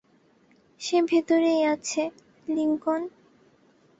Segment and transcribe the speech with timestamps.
[0.81, 2.01] সে ভেতরেই আছে,
[2.47, 3.01] লিংকন।